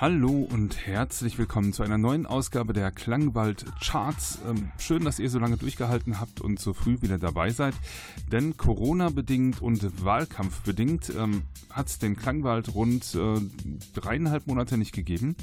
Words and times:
Hallo 0.00 0.48
und 0.50 0.86
herzlich 0.86 1.36
willkommen 1.36 1.74
zu 1.74 1.82
einer 1.82 1.98
neuen 1.98 2.24
Ausgabe 2.24 2.72
der 2.72 2.90
Klangwald 2.90 3.66
Charts. 3.82 4.38
Ähm, 4.48 4.72
schön, 4.78 5.04
dass 5.04 5.18
ihr 5.18 5.28
so 5.28 5.38
lange 5.38 5.58
durchgehalten 5.58 6.18
habt 6.18 6.40
und 6.40 6.58
so 6.58 6.72
früh 6.72 7.02
wieder 7.02 7.18
dabei 7.18 7.50
seid. 7.50 7.74
Denn 8.32 8.56
Corona-bedingt 8.56 9.60
und 9.60 10.02
Wahlkampf-bedingt 10.02 11.12
ähm, 11.18 11.42
hat 11.68 11.88
es 11.88 11.98
den 11.98 12.16
Klangwald 12.16 12.74
rund 12.74 13.14
äh, 13.14 13.42
dreieinhalb 13.92 14.46
Monate 14.46 14.78
nicht 14.78 14.92
gegeben. 14.92 15.36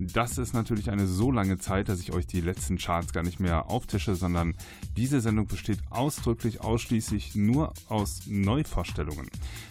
Das 0.00 0.36
ist 0.36 0.52
natürlich 0.52 0.90
eine 0.90 1.06
so 1.06 1.30
lange 1.30 1.58
Zeit, 1.58 1.88
dass 1.88 2.00
ich 2.00 2.12
euch 2.12 2.26
die 2.26 2.40
letzten 2.40 2.78
Charts 2.78 3.12
gar 3.12 3.22
nicht 3.22 3.38
mehr 3.38 3.70
auftische, 3.70 4.16
sondern 4.16 4.54
diese 4.96 5.20
Sendung 5.20 5.46
besteht 5.46 5.78
ausdrücklich 5.90 6.60
ausschließlich 6.60 7.36
nur 7.36 7.72
aus 7.88 8.22
Neuvorstellungen. 8.26 9.30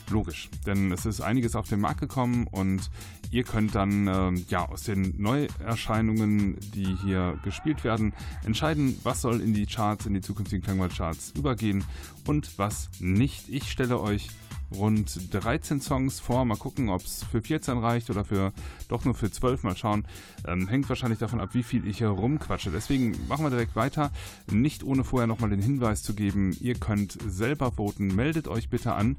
Logisch, 0.10 0.50
denn 0.66 0.94
es 0.94 1.06
ist 1.06 1.20
einiges 1.20 1.58
auf 1.58 1.68
den 1.68 1.82
Markt 1.82 2.00
gekommen 2.00 2.48
und 2.48 2.90
ihr 3.32 3.44
könnt 3.44 3.74
dann 3.76 4.08
äh, 4.08 4.32
ja 4.50 4.68
aus 4.68 4.84
den 4.84 5.16
Neuerscheinungen, 5.18 6.58
die 6.74 6.96
hier 7.04 7.40
gespielt 7.44 7.84
werden, 7.84 8.14
entscheiden, 8.46 8.98
was 9.04 9.22
soll 9.22 9.42
in 9.42 9.54
die 9.54 9.66
Charts, 9.66 10.06
in 10.06 10.14
die 10.14 10.22
zukünftigen 10.22 10.64
Klangwald-Charts 10.64 11.34
übergehen 11.38 11.84
und 12.28 12.58
was 12.58 12.90
nicht. 13.00 13.50
Ich 13.50 13.72
stelle 13.72 14.00
euch 14.00 14.30
rund 14.74 15.34
13 15.34 15.82
Songs 15.82 16.20
vor. 16.20 16.46
Mal 16.46 16.58
gucken, 16.58 16.90
ob 16.90 17.02
es 17.02 17.24
für 17.24 17.42
14 17.42 17.78
reicht 17.78 18.10
oder 18.10 18.24
für 18.24 18.54
doch 18.88 19.06
nur 19.06 19.14
für 19.14 19.32
12. 19.32 19.64
Mal 19.64 19.76
schauen. 19.76 20.06
Ähm, 20.48 20.68
hängt 20.68 20.90
wahrscheinlich 20.90 21.20
davon 21.20 21.42
ab, 21.42 21.50
wie 21.54 21.64
viel 21.64 21.88
ich 21.88 22.00
hier 22.00 22.10
rumquatsche. 22.10 22.72
Deswegen 22.72 23.16
machen 23.28 23.46
wir 23.46 23.50
direkt 23.50 23.76
weiter. 23.76 24.12
Nicht 24.50 24.84
ohne 24.84 25.04
vorher 25.04 25.28
nochmal 25.28 25.50
den 25.50 25.62
Hinweis 25.62 26.04
zu 26.04 26.14
geben, 26.14 26.56
ihr 26.60 26.76
könnt 26.76 27.18
selber 27.28 27.74
voten. 27.74 28.16
Meldet 28.16 28.48
euch 28.48 28.70
bitte 28.70 28.94
an 28.94 29.18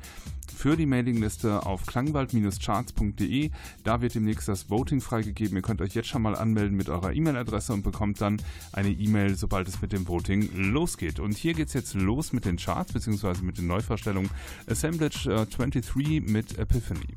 für 0.55 0.77
die 0.77 0.87
Mailingliste 0.87 1.67
auf 1.67 1.87
klangwald-charts.de. 1.87 3.51
Da 3.85 4.01
wird 4.01 4.15
demnächst 4.15 4.49
das 4.49 4.71
Voting 4.71 5.01
freigegeben. 5.01 5.57
Ihr 5.57 5.63
könnt 5.63 5.81
euch 5.81 5.95
jetzt 5.95 6.09
schon 6.09 6.23
mal 6.23 6.37
anmelden 6.37 6.77
mit 6.77 6.89
eurer 6.89 7.13
E-Mail-Adresse 7.13 7.73
und 7.73 7.83
bekommt 7.83 8.21
dann 8.21 8.41
eine 8.73 8.91
E-Mail, 8.91 9.35
sobald 9.35 9.69
es 9.69 9.83
mit 9.83 9.93
dem 9.93 10.07
Voting 10.07 10.51
losgeht. 10.55 11.21
Und 11.21 11.37
hier 11.37 11.55
geht 11.55 11.69
es 11.69 11.75
jetzt 11.75 11.95
los 11.95 12.33
mit 12.33 12.45
den 12.45 12.57
Charts 12.57 12.92
bzw. 12.93 13.43
mit 13.43 13.59
den 13.59 13.67
Neuvorstellungen. 13.67 14.31
Assemblage 14.69 15.27
äh, 15.29 15.47
23 15.47 16.23
mit 16.29 16.59
Epiphany. 16.59 17.15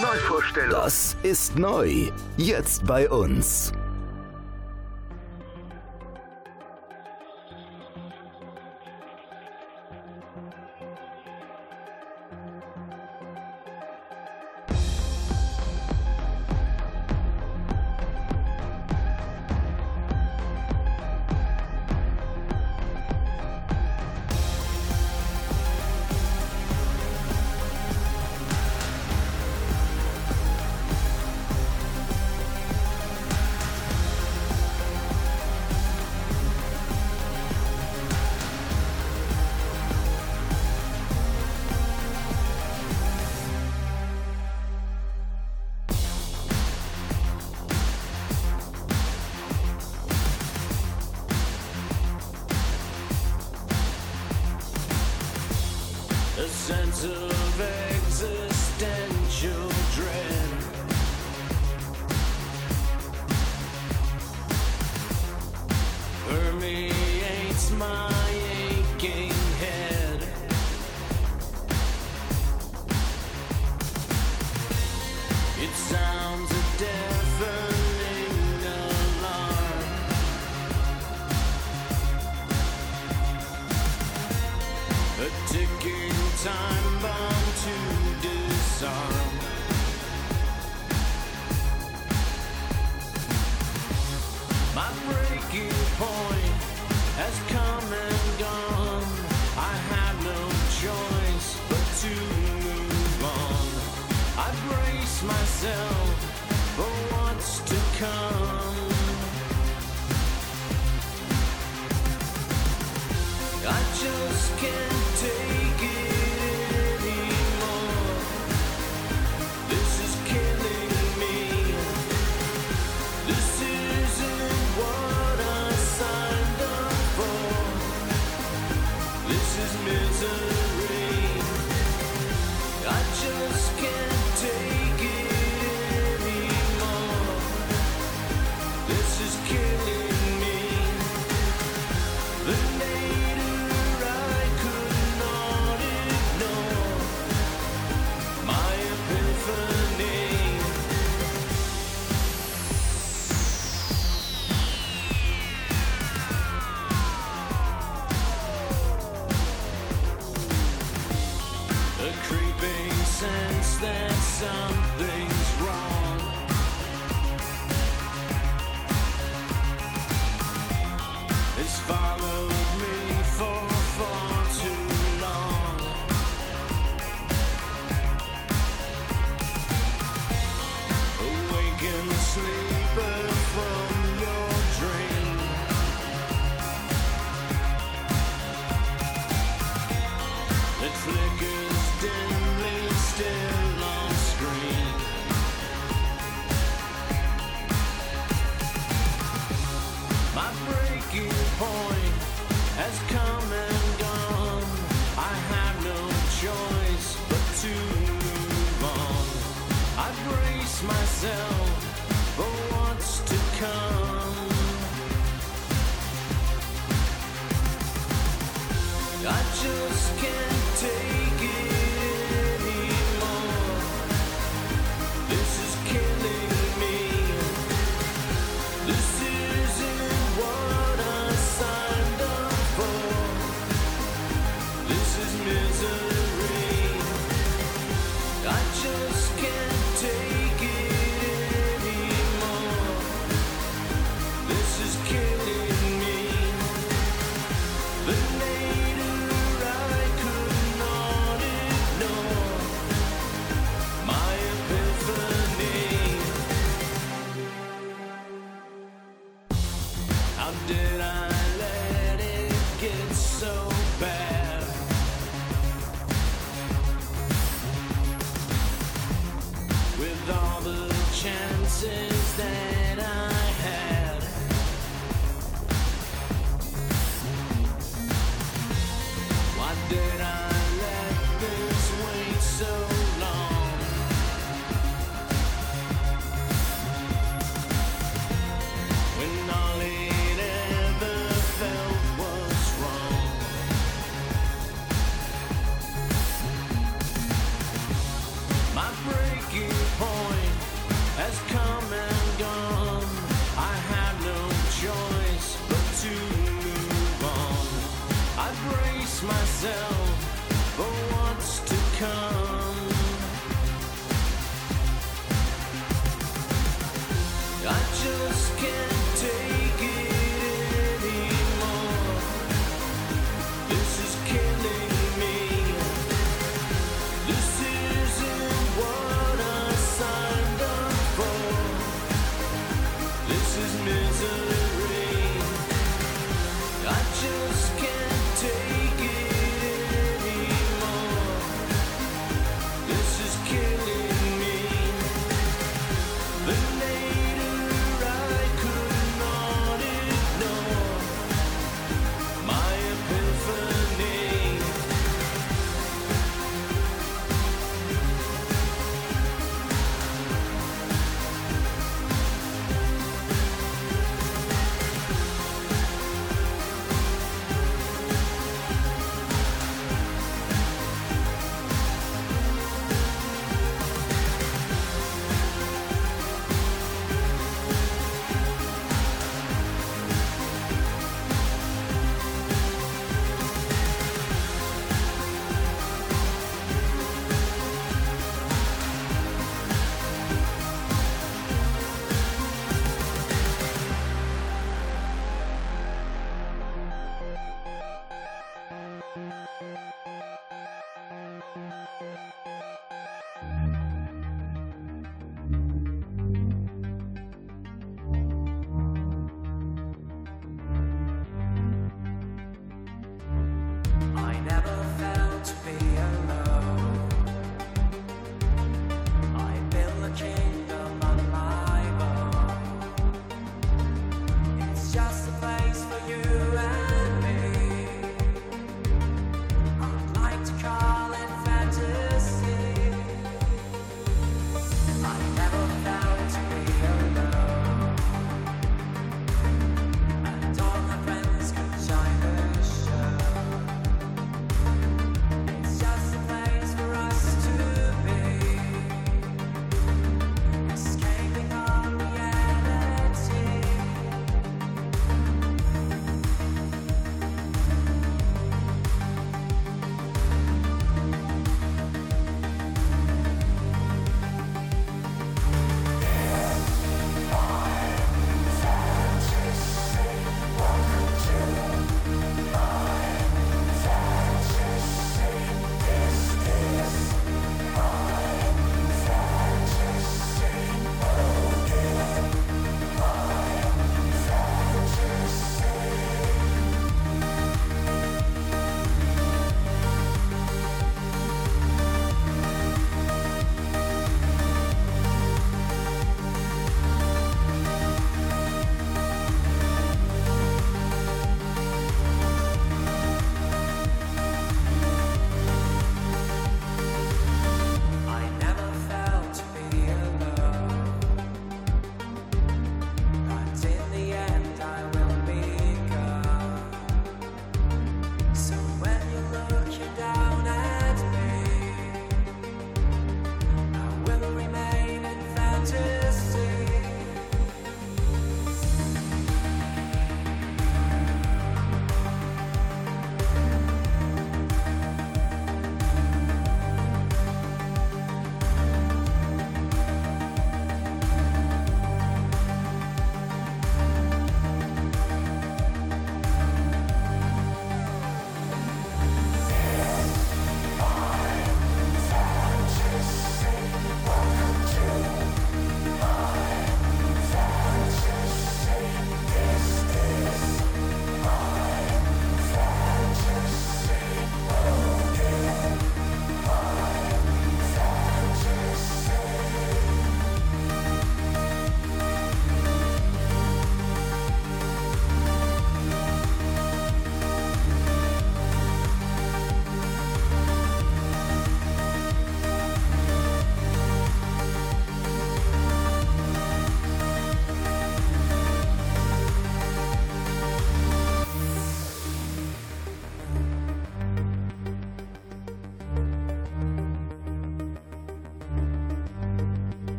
Neuvorstellung. 0.00 0.70
Das 0.70 1.16
ist 1.22 1.56
neu. 1.56 2.10
Jetzt 2.36 2.86
bei 2.86 3.08
uns. 3.08 3.72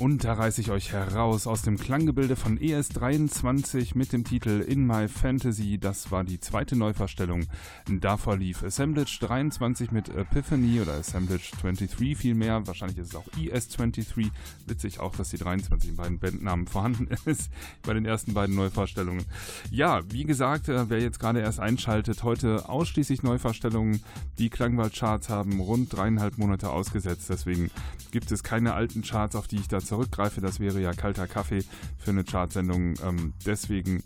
Und 0.00 0.24
da 0.24 0.32
reiße 0.32 0.62
ich 0.62 0.70
euch 0.70 0.94
heraus 0.94 1.46
aus 1.46 1.60
dem 1.60 1.76
Klanggebilde 1.76 2.34
von 2.34 2.58
ES23 2.58 3.98
mit 3.98 4.14
dem 4.14 4.24
Titel 4.24 4.64
In 4.66 4.86
My 4.86 5.08
Fantasy. 5.08 5.76
Das 5.76 6.10
war 6.10 6.24
die 6.24 6.40
zweite 6.40 6.74
Neuverstellung. 6.74 7.44
Davor 7.86 8.38
lief 8.38 8.62
Assemblage 8.62 9.18
23 9.20 9.92
mit 9.92 10.08
Epiphany 10.08 10.80
oder 10.80 10.94
Assemblage 10.94 11.52
23 11.60 12.16
vielmehr. 12.16 12.66
Wahrscheinlich 12.66 12.96
ist 12.96 13.08
es 13.08 13.14
auch 13.14 13.26
ES23. 13.36 14.30
Witzig 14.66 15.00
auch, 15.00 15.14
dass 15.14 15.28
die 15.28 15.36
23 15.36 15.90
in 15.90 15.96
beiden 15.96 16.18
Bandnamen 16.18 16.66
vorhanden 16.66 17.06
ist 17.26 17.50
bei 17.82 17.92
den 17.92 18.06
ersten 18.06 18.32
beiden 18.32 18.54
Neuvorstellungen. 18.54 19.26
Ja, 19.70 20.00
wie 20.10 20.24
gesagt, 20.24 20.70
äh, 20.70 20.88
wer 20.88 21.02
jetzt 21.02 21.20
gerade 21.20 21.40
erst 21.40 21.60
einschaltet, 21.60 22.22
heute 22.22 22.70
ausschließlich 22.70 23.22
Neuvorstellungen. 23.22 24.02
Die 24.38 24.48
Klangwald-Charts 24.48 25.28
haben 25.28 25.60
rund 25.60 25.94
dreieinhalb 25.94 26.38
Monate 26.38 26.70
ausgesetzt. 26.70 27.28
Deswegen 27.28 27.70
gibt 28.12 28.32
es 28.32 28.42
keine 28.42 28.72
alten 28.72 29.02
Charts, 29.02 29.36
auf 29.36 29.46
die 29.46 29.56
ich 29.56 29.68
dazu 29.68 29.89
zurückgreife. 29.90 30.40
Das 30.40 30.60
wäre 30.60 30.80
ja 30.80 30.92
kalter 30.92 31.26
Kaffee 31.26 31.64
für 31.98 32.12
eine 32.12 32.24
Chartsendung. 32.24 32.94
Ähm, 33.04 33.34
deswegen 33.44 34.02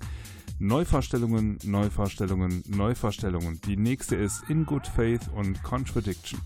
Neuvorstellungen, 0.58 1.58
Neuvorstellungen, 1.62 2.64
Neuvorstellungen. 2.66 3.60
Die 3.66 3.76
nächste 3.76 4.16
ist 4.16 4.44
In 4.48 4.64
Good 4.64 4.86
Faith 4.86 5.28
und 5.34 5.62
Contradiction. 5.62 6.40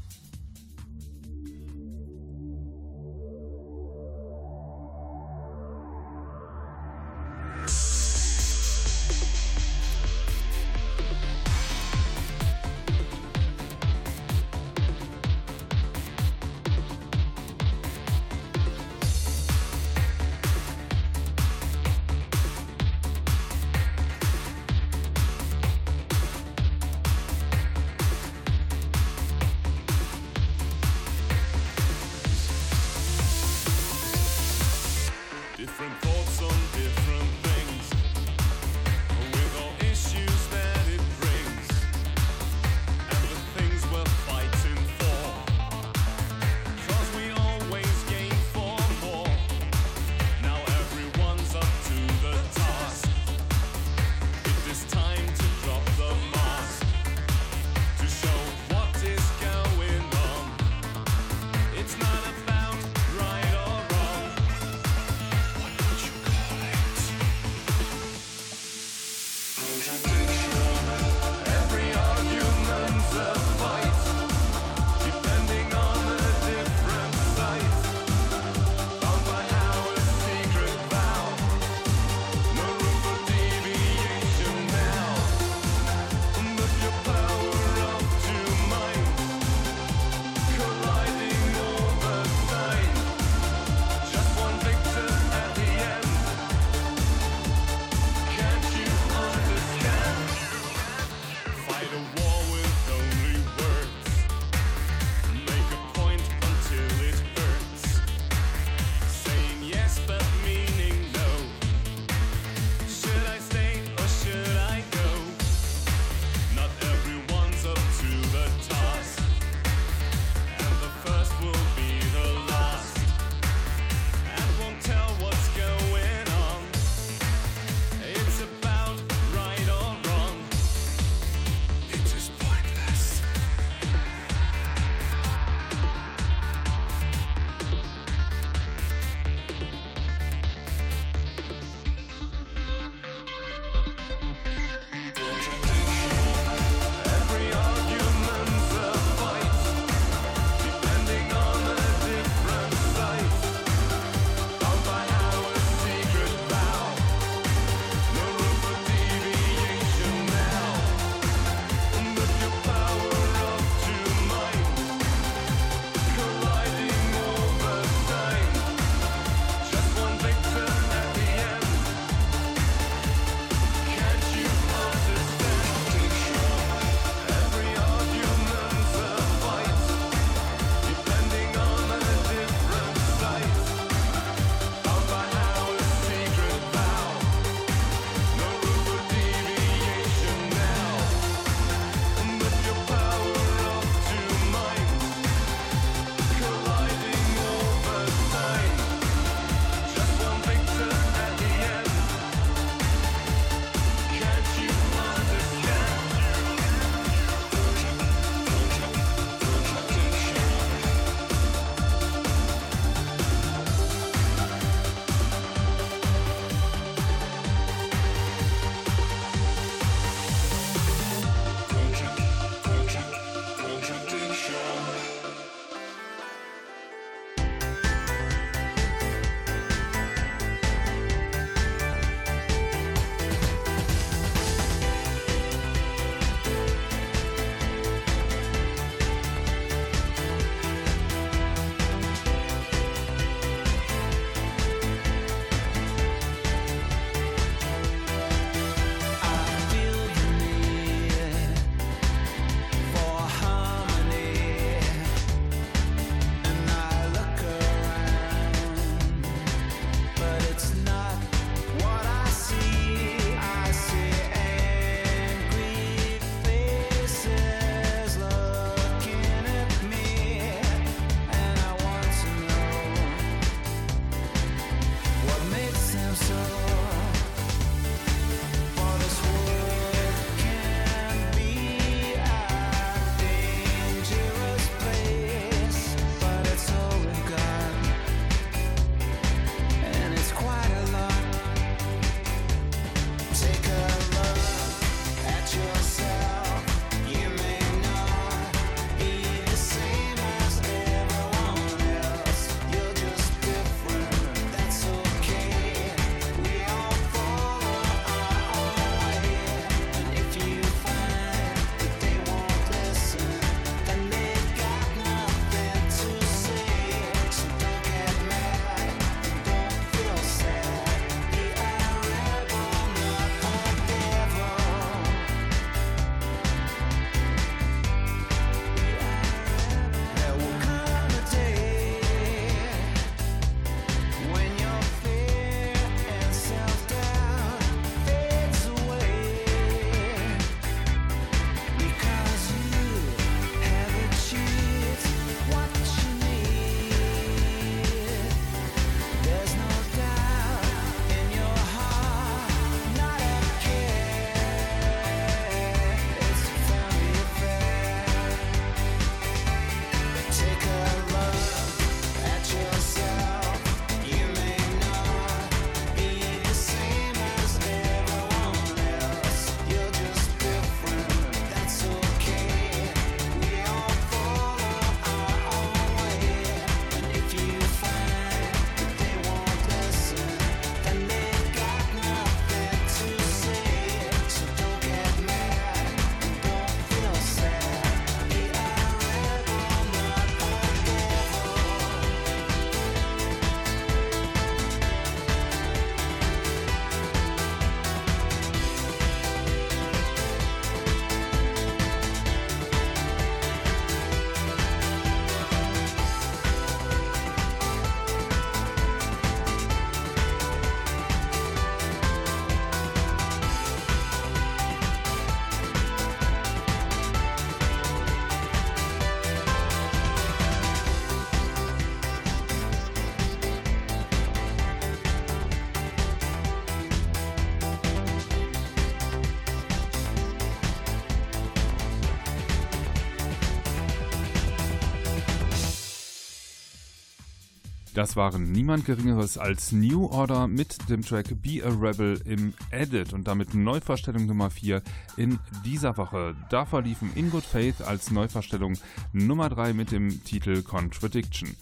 Das 437.98 438.14
waren 438.14 438.52
niemand 438.52 438.84
Geringeres 438.84 439.38
als 439.38 439.72
New 439.72 440.06
Order 440.06 440.46
mit 440.46 440.88
dem 440.88 441.02
Track 441.02 441.42
Be 441.42 441.64
a 441.64 441.68
Rebel 441.68 442.20
im 442.26 442.54
Edit 442.70 443.12
und 443.12 443.26
damit 443.26 443.54
Neuvorstellung 443.54 444.26
Nummer 444.26 444.50
4 444.50 444.82
in 445.16 445.40
dieser 445.64 445.96
Woche. 445.96 446.36
Davor 446.48 446.82
liefen 446.82 447.10
In 447.16 447.28
Good 447.32 447.42
Faith 447.42 447.82
als 447.82 448.12
Neuvorstellung 448.12 448.74
Nummer 449.12 449.48
3 449.48 449.72
mit 449.72 449.90
dem 449.90 450.22
Titel 450.22 450.62
Contradiction. 450.62 451.56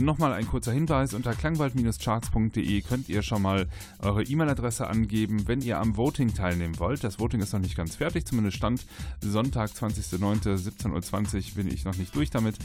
Nochmal 0.00 0.32
ein 0.32 0.46
kurzer 0.46 0.72
Hinweis, 0.72 1.12
unter 1.12 1.34
klangwald-charts.de 1.34 2.80
könnt 2.80 3.10
ihr 3.10 3.20
schon 3.20 3.42
mal 3.42 3.68
eure 3.98 4.22
E-Mail-Adresse 4.22 4.86
angeben, 4.86 5.46
wenn 5.46 5.60
ihr 5.60 5.78
am 5.78 5.98
Voting 5.98 6.32
teilnehmen 6.32 6.78
wollt. 6.78 7.04
Das 7.04 7.18
Voting 7.18 7.40
ist 7.40 7.52
noch 7.52 7.60
nicht 7.60 7.76
ganz 7.76 7.96
fertig, 7.96 8.24
zumindest 8.24 8.56
stand 8.56 8.86
Sonntag, 9.20 9.70
20.09.17.20 9.70 11.50
Uhr 11.50 11.54
bin 11.56 11.68
ich 11.68 11.84
noch 11.84 11.96
nicht 11.96 12.16
durch 12.16 12.30
damit. 12.30 12.56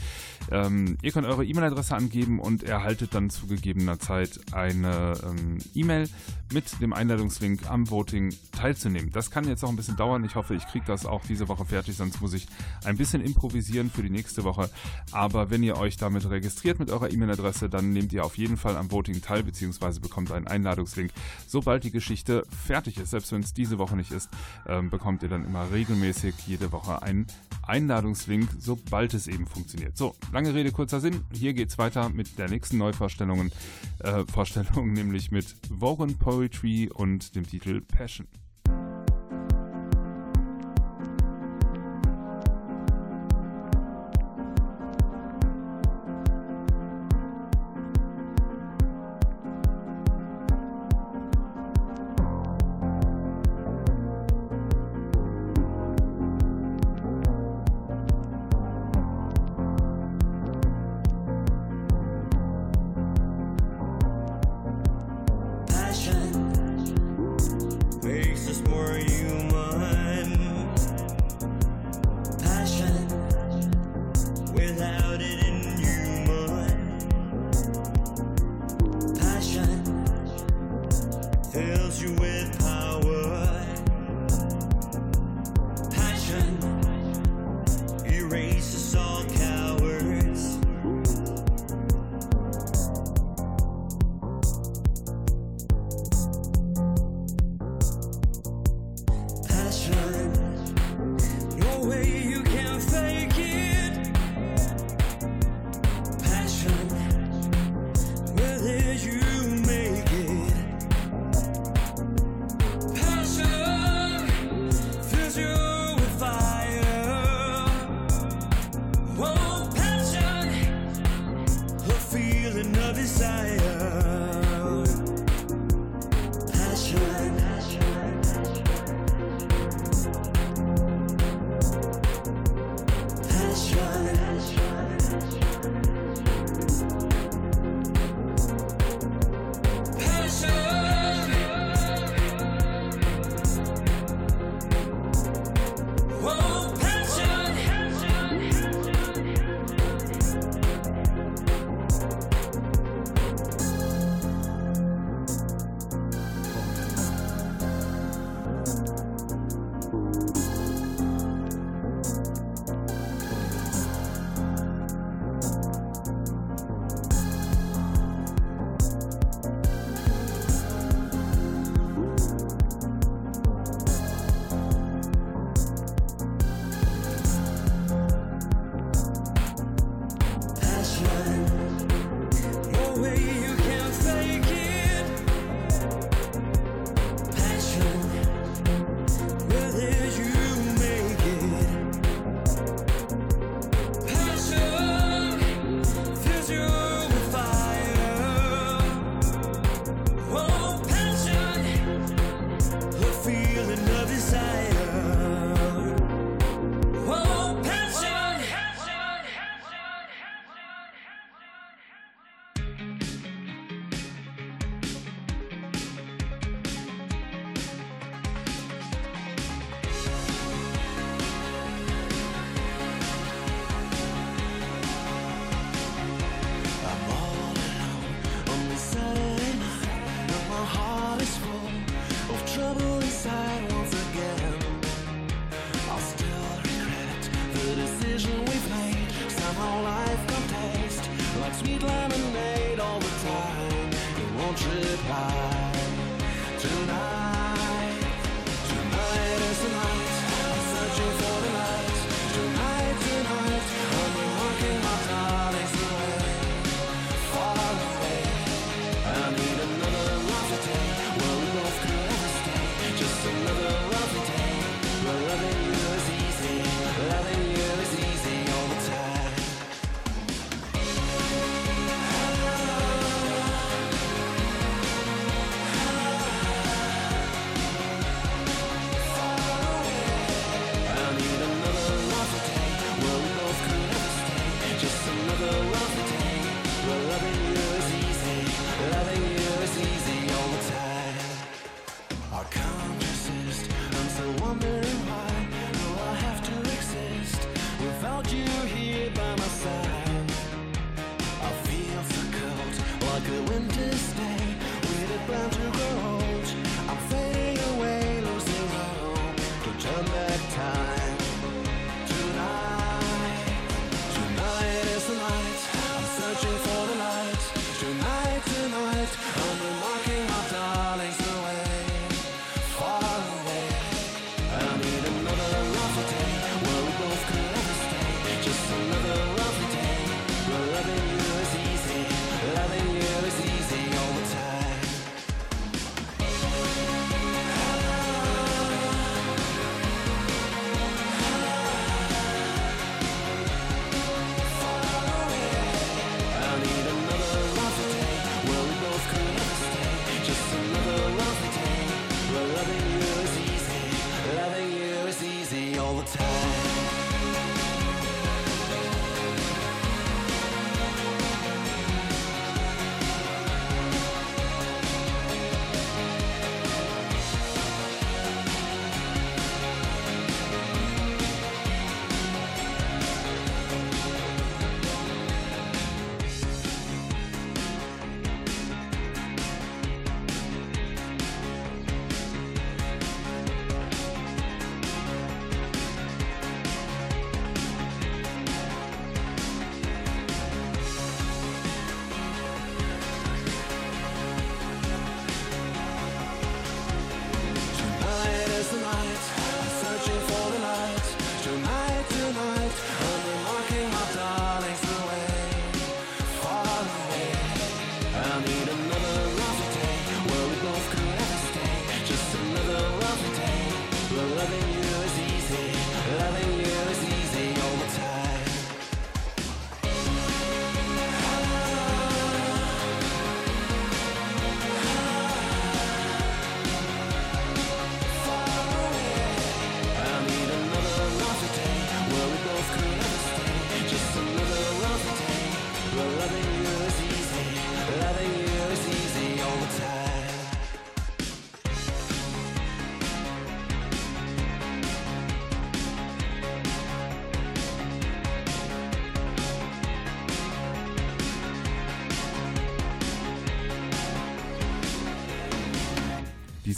Ähm, 0.50 0.96
ihr 1.02 1.12
könnt 1.12 1.26
eure 1.26 1.44
E-Mail-Adresse 1.44 1.94
angeben 1.94 2.40
und 2.40 2.62
erhaltet 2.62 3.14
dann 3.14 3.28
zu 3.28 3.46
gegebener 3.46 3.98
Zeit 3.98 4.40
eine 4.52 5.12
ähm, 5.22 5.58
E-Mail 5.74 6.08
mit 6.50 6.80
dem 6.80 6.94
Einladungslink 6.94 7.70
am 7.70 7.90
Voting 7.90 8.34
teilzunehmen. 8.52 9.10
Das 9.12 9.30
kann 9.30 9.46
jetzt 9.46 9.62
auch 9.64 9.68
ein 9.68 9.76
bisschen 9.76 9.96
dauern. 9.96 10.24
Ich 10.24 10.34
hoffe, 10.34 10.54
ich 10.54 10.66
kriege 10.66 10.86
das 10.86 11.04
auch 11.04 11.22
diese 11.28 11.46
Woche 11.48 11.66
fertig, 11.66 11.94
sonst 11.96 12.22
muss 12.22 12.32
ich 12.32 12.46
ein 12.84 12.96
bisschen 12.96 13.20
improvisieren 13.20 13.90
für 13.90 14.02
die 14.02 14.08
nächste 14.08 14.44
Woche. 14.44 14.70
Aber 15.12 15.50
wenn 15.50 15.62
ihr 15.62 15.76
euch 15.76 15.98
damit 15.98 16.28
registriert 16.30 16.78
mit 16.78 16.90
eurer 16.90 17.10
E-Mail, 17.10 17.17
E-Mail-Adresse, 17.18 17.68
dann 17.68 17.92
nehmt 17.92 18.12
ihr 18.12 18.24
auf 18.24 18.38
jeden 18.38 18.56
Fall 18.56 18.76
am 18.76 18.90
Voting 18.90 19.20
teil, 19.20 19.42
beziehungsweise 19.42 20.00
bekommt 20.00 20.30
einen 20.30 20.46
Einladungslink. 20.46 21.10
Sobald 21.46 21.82
die 21.82 21.90
Geschichte 21.90 22.44
fertig 22.64 22.98
ist, 22.98 23.10
selbst 23.10 23.32
wenn 23.32 23.42
es 23.42 23.52
diese 23.52 23.78
Woche 23.78 23.96
nicht 23.96 24.12
ist, 24.12 24.30
ähm, 24.66 24.90
bekommt 24.90 25.22
ihr 25.22 25.28
dann 25.28 25.44
immer 25.44 25.70
regelmäßig 25.72 26.34
jede 26.46 26.70
Woche 26.70 27.02
einen 27.02 27.26
Einladungslink, 27.66 28.48
sobald 28.58 29.14
es 29.14 29.26
eben 29.26 29.46
funktioniert. 29.46 29.96
So, 29.96 30.14
lange 30.32 30.54
Rede, 30.54 30.70
kurzer 30.70 31.00
Sinn. 31.00 31.24
Hier 31.32 31.52
geht 31.52 31.70
es 31.70 31.78
weiter 31.78 32.08
mit 32.08 32.38
der 32.38 32.48
nächsten 32.48 32.78
Neuvorstellung, 32.78 33.50
äh, 33.98 34.24
Vorstellung, 34.24 34.92
nämlich 34.92 35.30
mit 35.30 35.56
Vogan 35.68 36.16
Poetry 36.16 36.88
und 36.92 37.34
dem 37.34 37.46
Titel 37.46 37.80
Passion. 37.80 38.26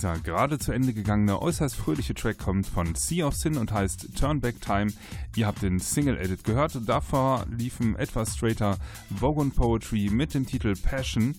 Dieser 0.00 0.18
gerade 0.18 0.58
zu 0.58 0.72
Ende 0.72 0.94
gegangene, 0.94 1.42
äußerst 1.42 1.76
fröhliche 1.76 2.14
Track 2.14 2.38
kommt 2.38 2.66
von 2.66 2.94
Sea 2.94 3.26
of 3.26 3.34
Sin 3.34 3.58
und 3.58 3.70
heißt 3.70 4.16
Turn 4.18 4.40
Back 4.40 4.58
Time. 4.62 4.90
Ihr 5.36 5.46
habt 5.46 5.60
den 5.60 5.78
Single-Edit 5.78 6.42
gehört. 6.42 6.80
Davor 6.86 7.44
liefen 7.50 7.96
etwas 7.96 8.34
straighter 8.34 8.78
Vogon 9.10 9.50
Poetry 9.50 10.08
mit 10.10 10.32
dem 10.32 10.46
Titel 10.46 10.72
Passion. 10.74 11.34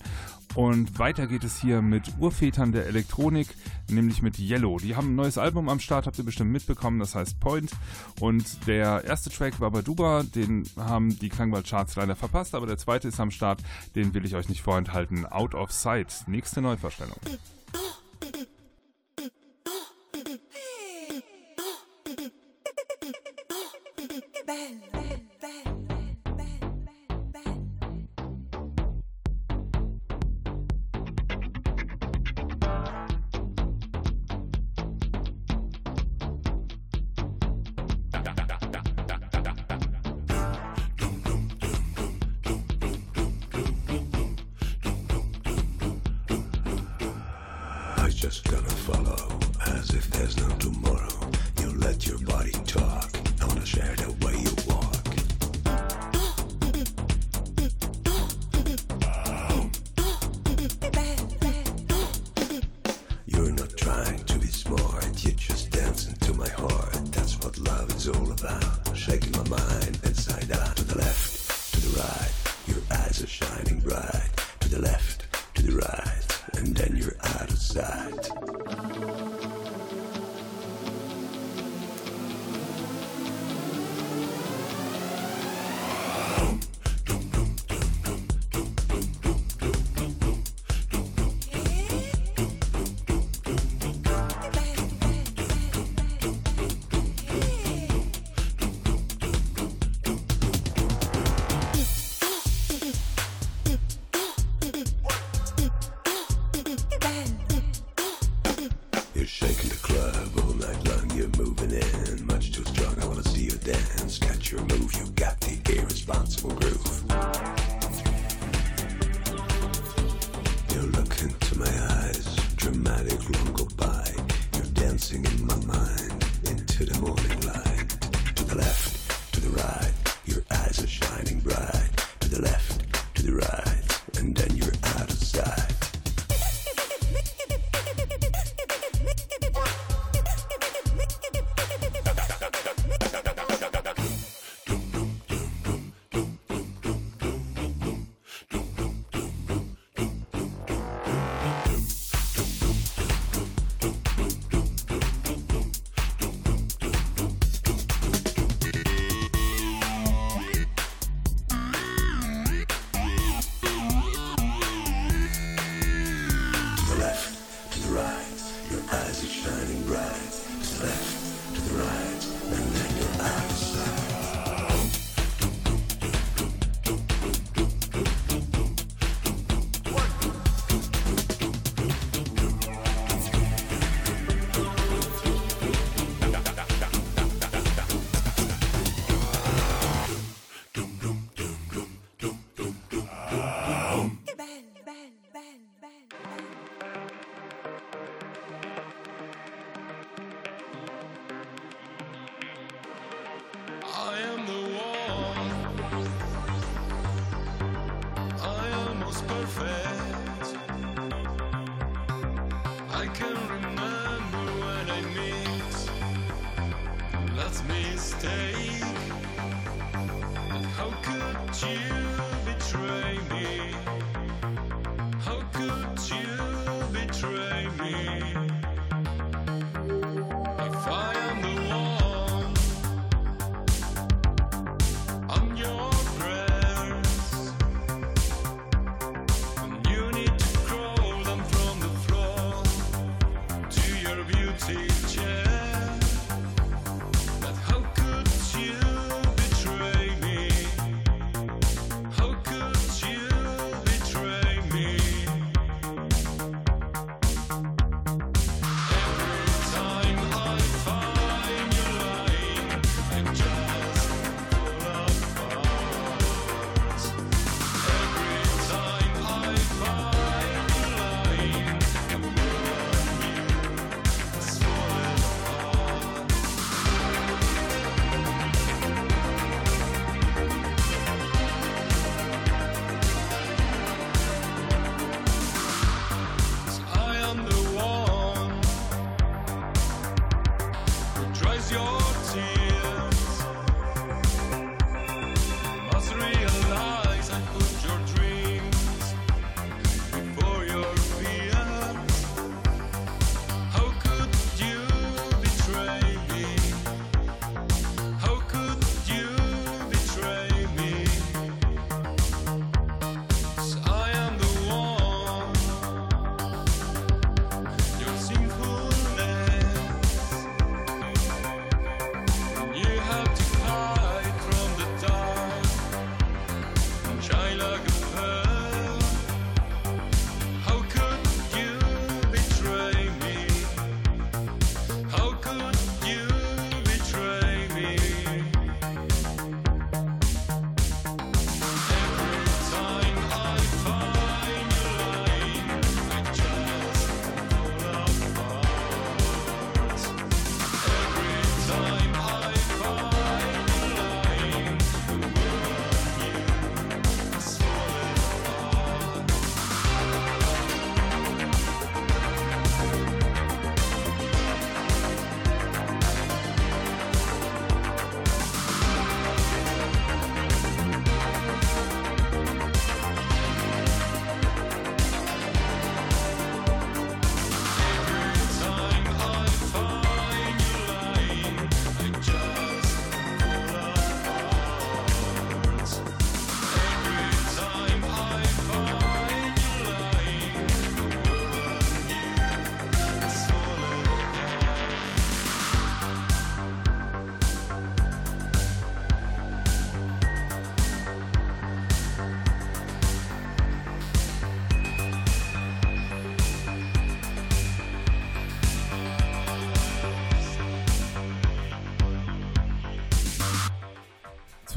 Und 0.54 0.96
weiter 1.00 1.26
geht 1.26 1.42
es 1.42 1.60
hier 1.60 1.82
mit 1.82 2.04
Urvätern 2.20 2.70
der 2.70 2.86
Elektronik, 2.86 3.48
nämlich 3.90 4.22
mit 4.22 4.38
Yellow. 4.38 4.78
Die 4.78 4.94
haben 4.94 5.08
ein 5.08 5.16
neues 5.16 5.38
Album 5.38 5.68
am 5.68 5.80
Start, 5.80 6.06
habt 6.06 6.18
ihr 6.18 6.24
bestimmt 6.24 6.52
mitbekommen, 6.52 7.00
das 7.00 7.16
heißt 7.16 7.40
Point. 7.40 7.72
Und 8.20 8.68
der 8.68 9.02
erste 9.02 9.30
Track 9.30 9.58
war 9.58 9.72
Baduba, 9.72 10.22
den 10.22 10.70
haben 10.76 11.18
die 11.18 11.30
Klangwald-Charts 11.30 11.96
leider 11.96 12.14
verpasst, 12.14 12.54
aber 12.54 12.68
der 12.68 12.78
zweite 12.78 13.08
ist 13.08 13.18
am 13.18 13.32
Start, 13.32 13.60
den 13.96 14.14
will 14.14 14.24
ich 14.24 14.36
euch 14.36 14.48
nicht 14.48 14.62
vorenthalten. 14.62 15.26
Out 15.26 15.56
of 15.56 15.72
Sight, 15.72 16.22
nächste 16.28 16.62
Neuverstellung. 16.62 17.18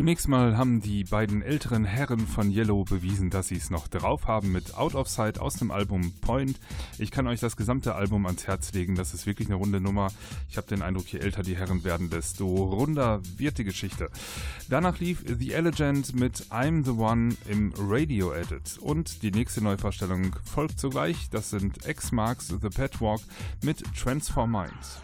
Zunächst 0.05 0.27
mal 0.27 0.55
haben 0.55 0.81
die 0.81 1.03
beiden 1.03 1.41
älteren 1.41 1.83
Herren 1.83 2.27
von 2.27 2.51
Yellow 2.51 2.83
bewiesen, 2.83 3.31
dass 3.31 3.47
sie 3.47 3.55
es 3.55 3.71
noch 3.71 3.87
drauf 3.87 4.27
haben 4.27 4.51
mit 4.51 4.75
Out 4.75 4.93
of 4.93 5.09
Sight 5.09 5.39
aus 5.39 5.55
dem 5.55 5.71
Album 5.71 6.13
Point. 6.21 6.59
Ich 6.99 7.09
kann 7.09 7.25
euch 7.25 7.39
das 7.39 7.57
gesamte 7.57 7.95
Album 7.95 8.27
ans 8.27 8.45
Herz 8.45 8.71
legen. 8.73 8.93
Das 8.93 9.15
ist 9.15 9.25
wirklich 9.25 9.47
eine 9.47 9.55
runde 9.55 9.81
Nummer. 9.81 10.11
Ich 10.47 10.57
habe 10.57 10.67
den 10.67 10.83
Eindruck, 10.83 11.11
je 11.11 11.17
älter 11.17 11.41
die 11.41 11.57
Herren 11.57 11.83
werden, 11.83 12.11
desto 12.11 12.45
runder 12.45 13.19
wird 13.37 13.57
die 13.57 13.63
Geschichte. 13.63 14.11
Danach 14.69 14.99
lief 14.99 15.25
The 15.25 15.53
Elegant 15.53 16.13
mit 16.13 16.51
I'm 16.51 16.85
the 16.85 16.91
One 16.91 17.35
im 17.49 17.73
Radio 17.75 18.31
Edit. 18.31 18.77
Und 18.77 19.23
die 19.23 19.31
nächste 19.31 19.63
Neuvorstellung 19.63 20.35
folgt 20.43 20.79
sogleich. 20.79 21.31
Das 21.31 21.49
sind 21.49 21.87
X 21.87 22.11
Marks 22.11 22.49
The 22.49 22.69
Pet 22.69 22.99
mit 23.63 23.83
Transform 23.95 24.51
Minds. 24.51 25.01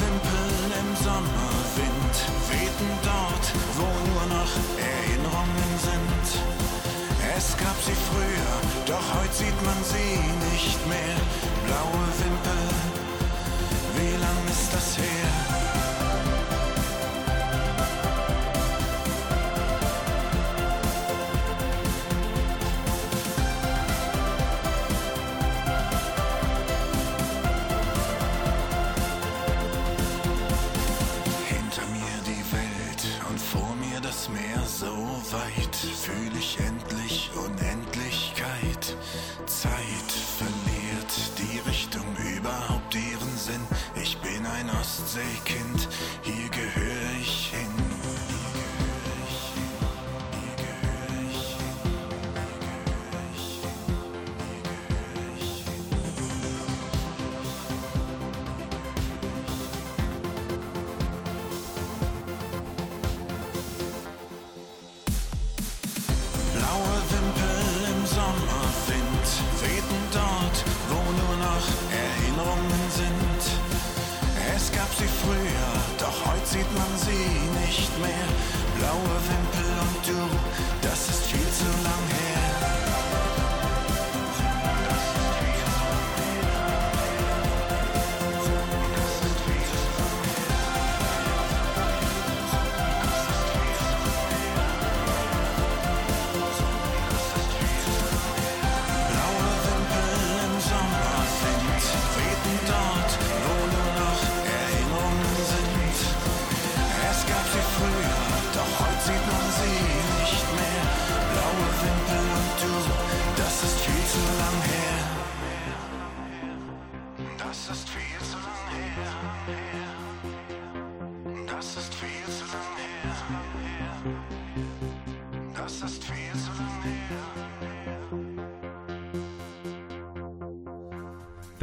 Wimpeln 0.00 0.72
im 0.80 0.90
Sommerwind 1.04 2.16
wehten 2.50 2.90
dort, 3.02 3.46
wo 3.76 3.88
nur 4.10 4.26
noch 4.36 4.52
Erinnerungen 4.78 5.72
sind. 5.88 6.26
Es 7.36 7.56
gab 7.56 7.76
sie 7.86 7.98
früher, 8.10 8.54
doch 8.86 9.06
heute 9.14 9.34
sieht 9.34 9.62
man 9.64 9.80
sie 9.84 10.18
nicht 10.52 10.80
mehr. 10.88 11.18
Blaue 11.66 12.06
Wimpel, 12.20 12.62
wie 13.96 14.16
lang 14.24 14.40
ist 14.48 14.72
das 14.74 14.98
her? 14.98 15.19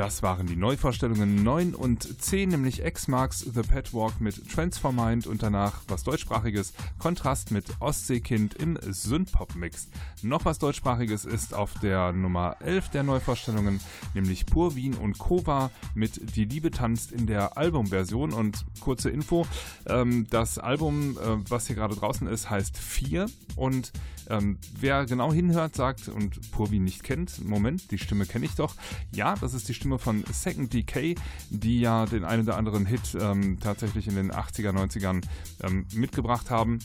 Das 0.08 0.24
waren 0.24 0.48
die 0.48 0.56
Neuvorstellungen 0.56 1.44
9 1.44 1.76
und 1.76 2.22
10, 2.24 2.48
nämlich 2.48 2.82
X 2.82 3.10
Marks 3.10 3.42
The 3.42 3.62
Pet 3.62 3.94
Walk 3.94 4.22
mit 4.22 4.50
Transfer 4.50 4.94
Mind 4.94 5.28
und 5.28 5.44
danach 5.44 5.82
was 5.90 6.04
deutschsprachiges, 6.04 6.72
Kontrast 6.98 7.52
mit 7.52 7.66
Ostseekind 7.82 8.54
im 8.54 8.80
Synthpop-Mix. 8.82 9.90
Noch 10.22 10.46
was 10.46 10.60
deutschsprachiges 10.60 11.26
ist 11.26 11.54
auf 11.54 11.74
der 11.82 12.14
Nummer 12.14 12.56
11 12.62 12.88
der 12.92 13.04
Neuvorstellungen, 13.04 13.82
nämlich 14.14 14.46
Pur 14.46 14.78
Wien 14.78 14.94
und 14.94 15.18
Kova 15.18 15.72
mit 15.94 16.38
Die 16.38 16.46
Liebe 16.46 16.72
tanzt 16.72 17.12
in 17.12 17.28
der 17.28 17.58
Albumversion 17.58 18.32
und 18.32 18.66
kurze 18.80 19.10
Info, 19.10 19.46
ähm, 19.88 20.26
das 20.30 20.58
Album, 20.58 21.18
äh, 21.18 21.50
was 21.50 21.68
hier 21.68 21.76
gerade 21.76 21.98
draußen 21.98 22.28
ist, 22.28 22.50
heißt 22.50 22.78
4 22.78 23.26
und 23.58 23.92
ähm, 24.30 24.58
wer 24.80 25.06
genau 25.06 25.32
hinhört, 25.32 25.76
sagt 25.76 26.10
und 26.10 26.52
Purvi 26.52 26.80
nicht 26.80 27.04
kennt, 27.04 27.44
Moment, 27.46 27.92
die 27.92 27.98
Stimme 27.98 28.26
kenne 28.26 28.46
ich 28.46 28.56
doch. 28.56 28.76
Ja, 29.12 29.36
das 29.36 29.54
ist 29.54 29.70
die 29.70 29.74
Stimme 29.74 29.97
von 30.00 30.24
Second 30.32 30.74
Decay, 30.74 31.16
die 31.50 31.80
ja 31.80 32.06
den 32.06 32.24
einen 32.24 32.44
oder 32.44 32.58
anderen 32.58 32.86
Hit 32.86 33.18
ähm, 33.20 33.60
tatsächlich 33.60 34.08
in 34.08 34.16
den 34.16 34.32
80er, 34.32 34.72
90ern 34.72 35.22
ähm, 35.64 35.86
mitgebracht 35.94 36.50
haben. 36.50 36.80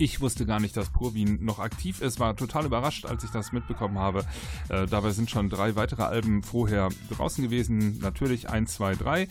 Ich 0.00 0.22
wusste 0.22 0.46
gar 0.46 0.60
nicht, 0.60 0.78
dass 0.78 0.88
Purwin 0.88 1.44
noch 1.44 1.58
aktiv 1.58 2.00
ist, 2.00 2.18
war 2.18 2.34
total 2.34 2.64
überrascht, 2.64 3.04
als 3.04 3.22
ich 3.22 3.30
das 3.32 3.52
mitbekommen 3.52 3.98
habe. 3.98 4.24
Äh, 4.70 4.86
dabei 4.86 5.10
sind 5.10 5.30
schon 5.30 5.50
drei 5.50 5.76
weitere 5.76 6.04
Alben 6.04 6.42
vorher 6.42 6.88
draußen 7.10 7.44
gewesen. 7.44 7.98
Natürlich 7.98 8.48
1, 8.48 8.72
2, 8.72 8.94
3. 8.94 9.28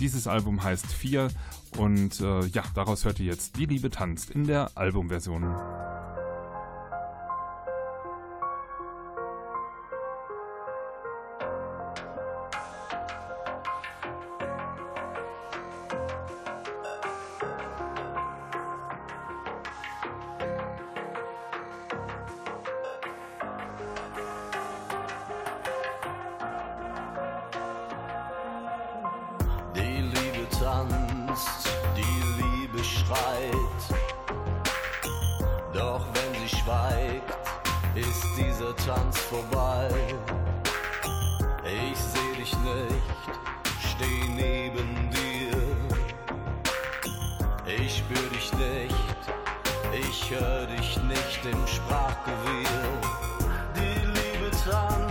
Dieses 0.00 0.26
Album 0.26 0.64
heißt 0.64 0.86
4 0.86 1.28
und 1.76 2.20
äh, 2.20 2.44
ja, 2.46 2.64
daraus 2.74 3.04
hört 3.04 3.20
ihr 3.20 3.26
jetzt 3.26 3.56
Die 3.56 3.66
Liebe 3.66 3.88
tanzt 3.88 4.30
in 4.30 4.48
der 4.48 4.72
Albumversion. 4.74 5.44
Tanzt, 30.60 31.70
die 31.96 32.42
Liebe 32.42 32.84
schreit. 32.84 33.82
Doch 35.72 36.04
wenn 36.12 36.40
sie 36.40 36.56
schweigt, 36.56 37.38
ist 37.94 38.26
dieser 38.36 38.76
Tanz 38.76 39.18
vorbei. 39.18 39.88
Ich 41.64 41.98
seh 41.98 42.32
dich 42.38 42.54
nicht, 42.58 43.30
steh 43.90 44.28
neben 44.34 45.10
dir. 45.10 45.56
Ich 47.66 47.98
spür 47.98 48.28
dich 48.30 48.52
nicht, 48.54 49.20
ich 49.92 50.30
hör 50.30 50.66
dich 50.66 51.02
nicht 51.04 51.40
im 51.44 51.66
Sprachgewirr. 51.66 53.00
Die 53.76 54.06
Liebe 54.06 54.50
tanzt, 54.64 55.09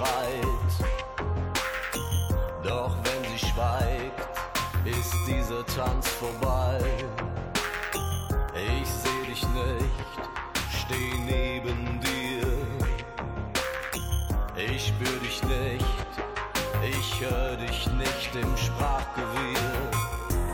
schreit. 0.00 0.72
Doch 2.62 2.94
wenn 3.04 3.22
sie 3.30 3.46
schweigt, 3.46 4.28
ist 4.84 5.14
dieser 5.26 5.64
Tanz 5.66 6.08
vorbei. 6.08 6.78
Ich 8.54 8.88
seh 8.88 9.30
dich 9.30 9.42
nicht, 9.42 10.18
steh 10.80 11.18
neben 11.26 12.00
dir. 12.00 12.46
Ich 14.56 14.88
spür 14.88 15.18
dich 15.20 15.42
nicht, 15.44 16.10
ich 16.82 17.20
hör 17.20 17.56
dich 17.56 17.86
nicht 17.92 18.34
im 18.34 18.56
Sprachgewirr. 18.56 19.90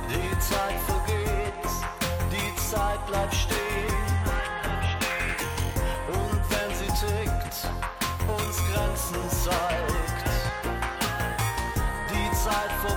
Die 0.08 0.38
Zeit 0.38 0.80
vergeht, 0.86 1.70
die 2.32 2.56
Zeit 2.70 3.04
bleibt 3.06 3.34
stehen. 3.34 4.05
Zeigt, 9.46 10.24
die 12.08 12.30
Zeit 12.44 12.72
vorbei, 12.82 12.95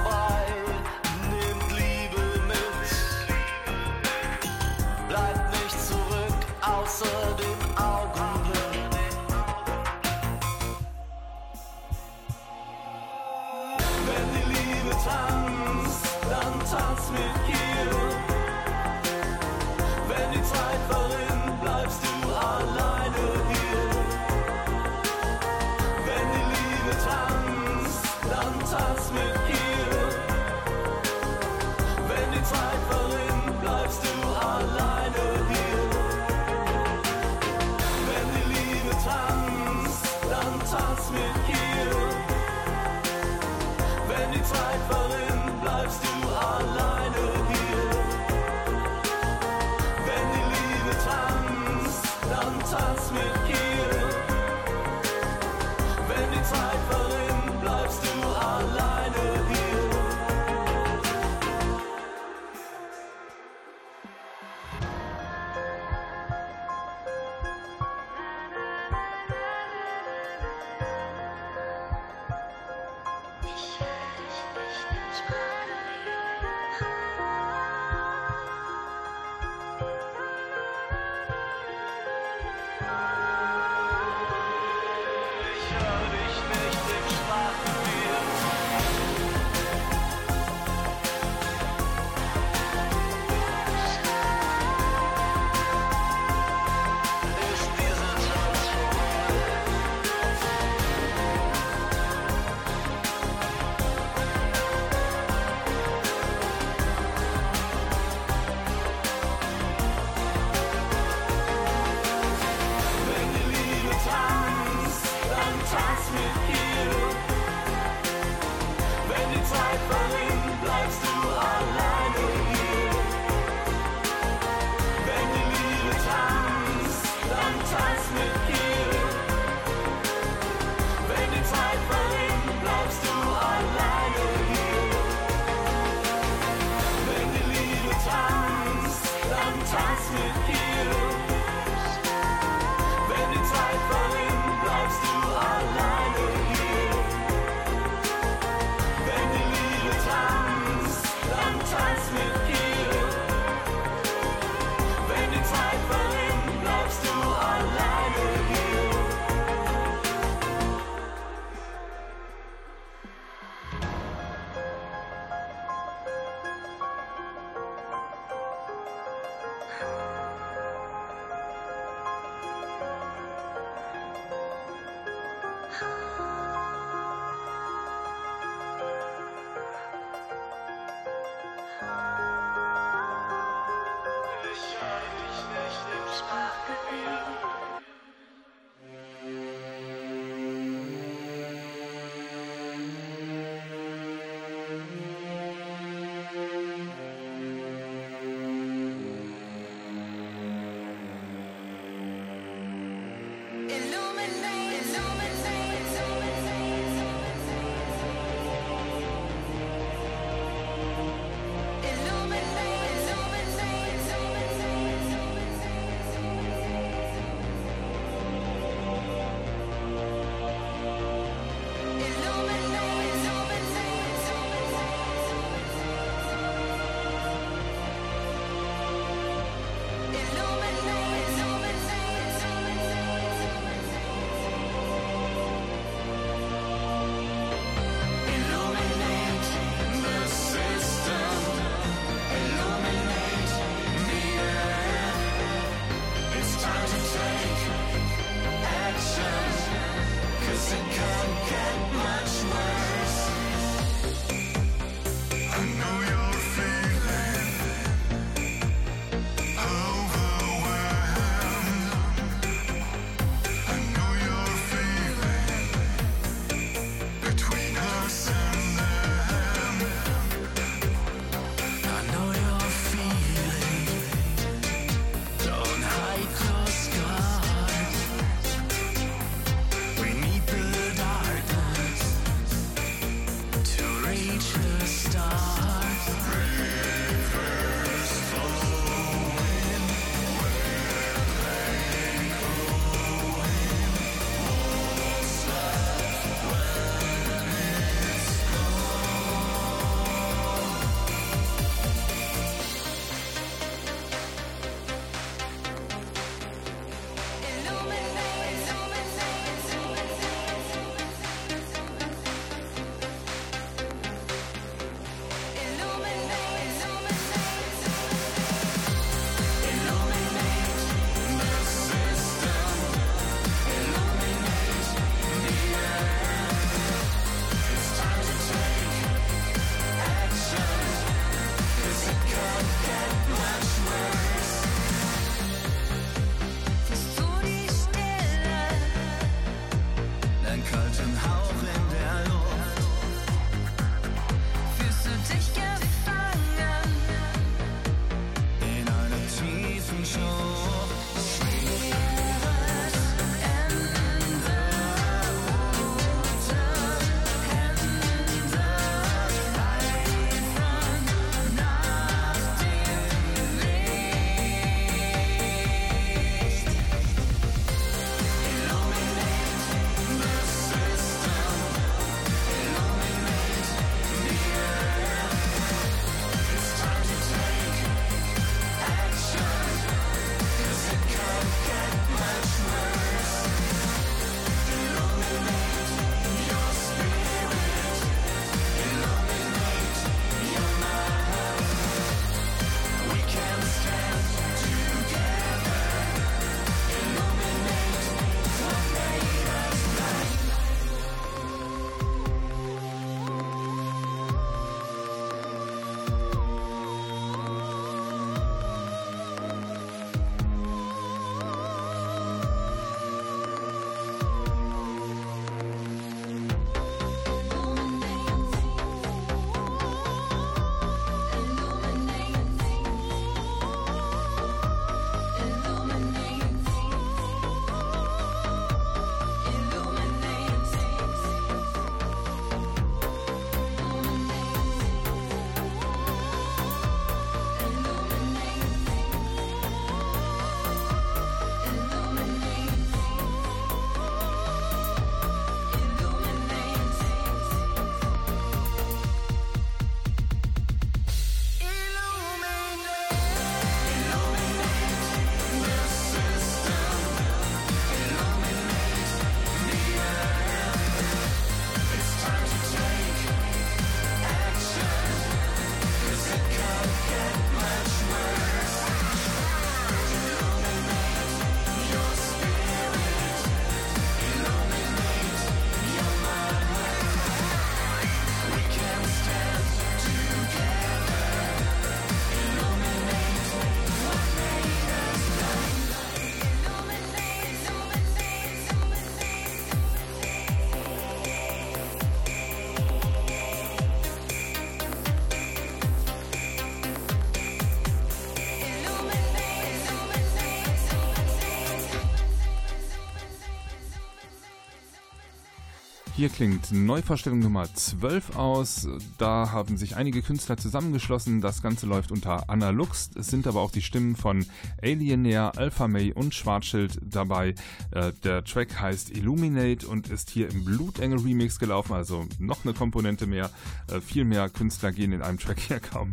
Hier 506.19 506.27
klingt 506.27 506.73
Neuvorstellung 506.73 507.39
Nummer 507.39 507.73
12 507.73 508.35
aus. 508.35 508.89
Da 509.17 509.51
haben 509.53 509.77
sich 509.77 509.95
einige 509.95 510.21
Künstler 510.21 510.57
zusammengeschlossen. 510.57 511.39
Das 511.39 511.61
Ganze 511.61 511.85
läuft 511.85 512.11
unter 512.11 512.49
Analux. 512.49 513.09
Es 513.15 513.27
sind 513.27 513.47
aber 513.47 513.61
auch 513.61 513.71
die 513.71 513.81
Stimmen 513.81 514.17
von 514.17 514.45
Alienair, 514.83 515.53
Alpha 515.55 515.87
May 515.87 516.11
und 516.11 516.35
Schwarzschild 516.35 516.99
dabei. 517.01 517.55
Äh, 517.91 518.11
der 518.25 518.43
Track 518.43 518.81
heißt 518.81 519.15
Illuminate 519.15 519.87
und 519.87 520.09
ist 520.09 520.29
hier 520.29 520.49
im 520.49 520.65
Blutengel 520.65 521.19
Remix 521.19 521.57
gelaufen. 521.57 521.93
Also 521.93 522.27
noch 522.37 522.65
eine 522.65 522.73
Komponente 522.73 523.25
mehr. 523.25 523.49
Äh, 523.89 524.01
viel 524.01 524.25
mehr 524.25 524.49
Künstler 524.49 524.91
gehen 524.91 525.13
in 525.13 525.21
einem 525.21 525.39
Track 525.39 525.59
hier 525.69 525.79
kaum. 525.79 526.11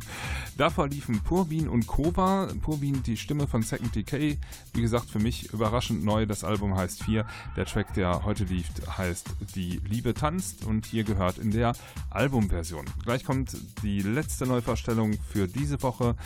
Davor 0.57 0.87
liefen 0.87 1.19
Purwin 1.19 1.69
und 1.69 1.89
Kova. 1.89 2.47
Purwin, 2.63 3.03
die 3.03 3.17
Stimme 3.17 3.49
von 3.49 3.63
Second 3.63 3.97
Decay. 3.97 4.39
Wie 4.73 4.83
gesagt, 4.83 5.11
für 5.11 5.19
mich 5.19 5.53
überraschend 5.53 6.05
neu. 6.05 6.27
Das 6.27 6.45
Album 6.45 6.77
heißt 6.77 7.03
4. 7.03 7.27
Der 7.57 7.67
Track, 7.67 7.93
der 7.95 8.25
heute 8.25 8.45
lief, 8.45 8.69
heißt 8.97 9.31
Die 9.57 9.81
Liebe 9.85 9.96
Liebe 9.97 10.13
tanzt 10.13 10.67
und 10.67 10.85
hier 10.85 11.05
gehört 11.05 11.39
in 11.39 11.51
der 11.51 11.73
Albumversion. 12.11 12.85
Gleich 13.05 13.25
kommt 13.25 13.57
die 13.83 14.03
letzte 14.03 14.45
Neuvorstellung 14.45 15.15
für 15.33 15.49
diese 15.49 15.83
Woche. 15.83 16.17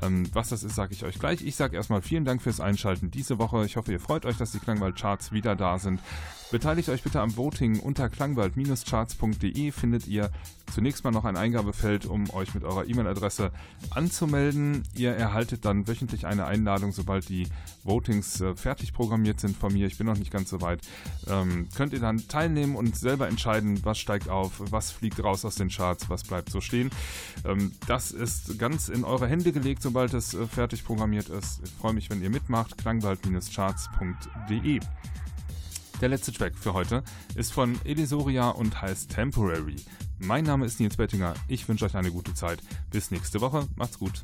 Ähm, 0.00 0.26
was 0.32 0.48
das 0.48 0.62
ist, 0.62 0.74
sage 0.74 0.94
ich 0.94 1.04
euch 1.04 1.18
gleich. 1.18 1.42
Ich 1.42 1.54
sage 1.54 1.76
erstmal 1.76 2.00
vielen 2.00 2.24
Dank 2.24 2.40
fürs 2.40 2.58
Einschalten 2.58 3.10
diese 3.10 3.38
Woche. 3.38 3.66
Ich 3.66 3.76
hoffe, 3.76 3.92
ihr 3.92 4.00
freut 4.00 4.24
euch, 4.24 4.38
dass 4.38 4.52
die 4.52 4.60
Klangwald-Charts 4.60 5.30
wieder 5.30 5.56
da 5.56 5.78
sind. 5.78 6.00
Beteiligt 6.50 6.88
euch 6.88 7.02
bitte 7.02 7.20
am 7.20 7.36
Voting 7.36 7.78
unter 7.80 8.08
klangwald-charts.de 8.08 9.70
findet 9.70 10.08
ihr 10.08 10.30
zunächst 10.72 11.04
mal 11.04 11.10
noch 11.10 11.26
ein 11.26 11.36
Eingabefeld, 11.36 12.06
um 12.06 12.30
euch 12.30 12.54
mit 12.54 12.64
eurer 12.64 12.86
E-Mail-Adresse 12.86 13.52
anzumelden. 13.90 14.82
Ihr 14.94 15.12
erhaltet 15.12 15.66
dann 15.66 15.86
wöchentlich 15.86 16.26
eine 16.26 16.46
Einladung, 16.46 16.92
sobald 16.92 17.28
die 17.28 17.48
Votings 17.84 18.40
äh, 18.40 18.56
fertig 18.56 18.94
programmiert 18.94 19.40
sind 19.40 19.58
von 19.58 19.74
mir. 19.74 19.86
Ich 19.86 19.98
bin 19.98 20.06
noch 20.06 20.16
nicht 20.16 20.30
ganz 20.30 20.48
so 20.48 20.62
weit. 20.62 20.80
Ähm, 21.26 21.68
könnt 21.76 21.92
ihr 21.92 22.00
dann 22.00 22.26
teilnehmen 22.28 22.76
und 22.76 22.96
selber 22.96 23.28
entscheiden, 23.28 23.84
was 23.84 23.98
steigt 23.98 24.30
auf, 24.30 24.62
was 24.70 24.90
fliegt 24.90 25.22
raus 25.22 25.44
aus 25.44 25.56
den 25.56 25.68
Charts, 25.68 26.08
was 26.08 26.24
bleibt 26.24 26.48
so 26.48 26.62
stehen. 26.62 26.88
Ähm, 27.44 27.72
das 27.86 28.10
ist 28.10 28.58
ganz 28.58 28.88
in 28.88 29.04
eure 29.04 29.28
Hände 29.28 29.52
gelegt, 29.52 29.82
sobald 29.82 30.14
es 30.14 30.32
äh, 30.32 30.46
fertig 30.46 30.82
programmiert 30.82 31.28
ist. 31.28 31.60
Ich 31.62 31.72
freue 31.72 31.92
mich, 31.92 32.08
wenn 32.08 32.22
ihr 32.22 32.30
mitmacht. 32.30 32.78
klangwald-charts.de 32.78 34.80
der 36.00 36.08
letzte 36.08 36.32
Track 36.32 36.54
für 36.56 36.74
heute 36.74 37.02
ist 37.34 37.52
von 37.52 37.78
Elisoria 37.84 38.50
und 38.50 38.80
heißt 38.80 39.10
Temporary. 39.10 39.76
Mein 40.18 40.44
Name 40.44 40.66
ist 40.66 40.80
Nils 40.80 40.96
Bettinger. 40.96 41.34
Ich 41.48 41.68
wünsche 41.68 41.84
euch 41.84 41.96
eine 41.96 42.10
gute 42.10 42.34
Zeit. 42.34 42.60
Bis 42.90 43.10
nächste 43.10 43.40
Woche. 43.40 43.66
Macht's 43.76 43.98
gut. 43.98 44.22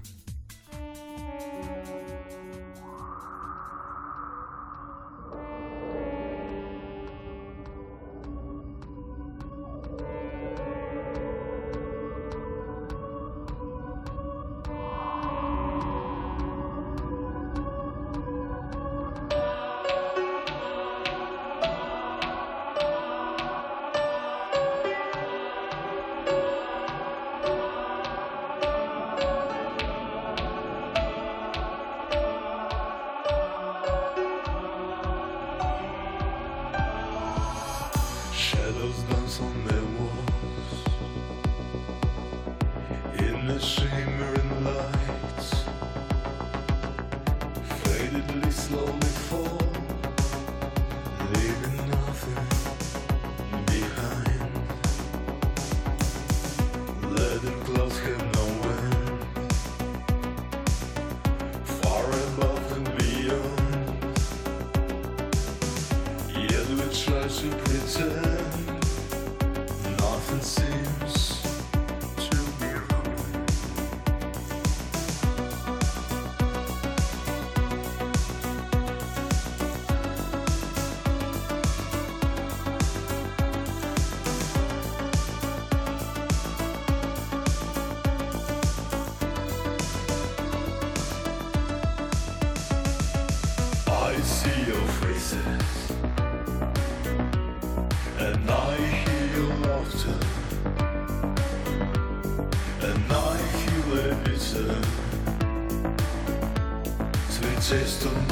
sexto 107.74 108.23